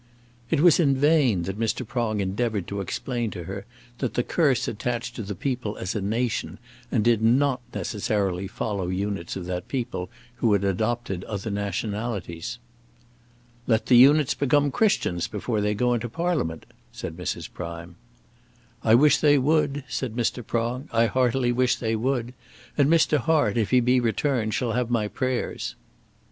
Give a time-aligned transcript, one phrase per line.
[0.49, 1.87] It was in vain that Mr.
[1.87, 3.67] Prong endeavoured to explain to her
[3.99, 6.57] that the curse attached to the people as a nation,
[6.91, 12.57] and did not necessarily follow units of that people who had adopted other nationalities.
[13.67, 17.47] "Let the units become Christians before they go into Parliament," said Mrs.
[17.53, 17.95] Prime.
[18.83, 20.43] "I wish they would," said Mr.
[20.43, 20.89] Prong.
[20.91, 22.33] "I heartily wish they would:
[22.75, 23.19] and Mr.
[23.19, 25.75] Hart, if he be returned, shall have my prayers."